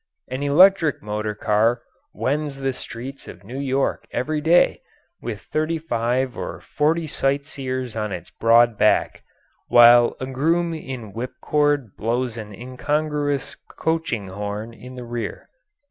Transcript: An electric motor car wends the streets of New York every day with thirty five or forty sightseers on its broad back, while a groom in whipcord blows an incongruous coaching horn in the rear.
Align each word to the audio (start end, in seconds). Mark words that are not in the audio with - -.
An 0.29 0.41
electric 0.41 1.03
motor 1.03 1.35
car 1.35 1.83
wends 2.11 2.57
the 2.57 2.73
streets 2.73 3.27
of 3.27 3.43
New 3.43 3.59
York 3.59 4.07
every 4.11 4.41
day 4.41 4.81
with 5.21 5.41
thirty 5.41 5.77
five 5.77 6.35
or 6.35 6.59
forty 6.59 7.05
sightseers 7.05 7.95
on 7.95 8.11
its 8.11 8.31
broad 8.31 8.79
back, 8.79 9.21
while 9.67 10.15
a 10.19 10.25
groom 10.25 10.73
in 10.73 11.13
whipcord 11.13 11.95
blows 11.95 12.35
an 12.35 12.51
incongruous 12.51 13.53
coaching 13.53 14.29
horn 14.29 14.73
in 14.73 14.95
the 14.95 15.05
rear. 15.05 15.47